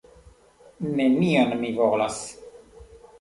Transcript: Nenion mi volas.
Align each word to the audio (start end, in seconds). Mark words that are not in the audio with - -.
Nenion 1.01 1.53
mi 1.59 1.69
volas. 1.81 2.17